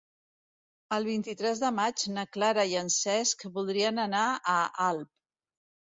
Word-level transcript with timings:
El 0.97 1.03
vint-i-tres 1.09 1.61
de 1.65 1.69
maig 1.81 2.05
na 2.15 2.25
Clara 2.37 2.65
i 2.71 2.75
en 2.81 2.91
Cesc 2.97 3.45
voldrien 3.59 4.03
anar 4.09 4.27
a 4.55 4.61
Alp. 4.91 5.13